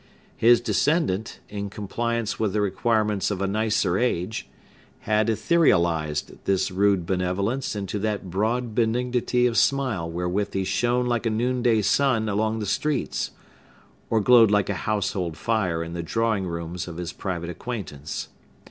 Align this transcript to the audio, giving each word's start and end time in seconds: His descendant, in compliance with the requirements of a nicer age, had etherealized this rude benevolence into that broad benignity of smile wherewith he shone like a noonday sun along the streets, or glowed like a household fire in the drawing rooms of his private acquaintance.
His 0.35 0.61
descendant, 0.61 1.41
in 1.47 1.69
compliance 1.69 2.39
with 2.39 2.53
the 2.53 2.61
requirements 2.61 3.29
of 3.29 3.39
a 3.39 3.45
nicer 3.45 3.99
age, 3.99 4.47
had 5.01 5.27
etherealized 5.29 6.39
this 6.45 6.71
rude 6.71 7.05
benevolence 7.05 7.75
into 7.75 7.99
that 7.99 8.31
broad 8.31 8.73
benignity 8.73 9.45
of 9.45 9.59
smile 9.59 10.09
wherewith 10.09 10.53
he 10.55 10.63
shone 10.63 11.05
like 11.05 11.27
a 11.27 11.29
noonday 11.29 11.83
sun 11.83 12.27
along 12.27 12.57
the 12.57 12.65
streets, 12.65 13.29
or 14.09 14.19
glowed 14.19 14.49
like 14.49 14.71
a 14.71 14.89
household 14.89 15.37
fire 15.37 15.83
in 15.83 15.93
the 15.93 16.01
drawing 16.01 16.47
rooms 16.47 16.87
of 16.87 16.97
his 16.97 17.13
private 17.13 17.51
acquaintance. 17.51 18.29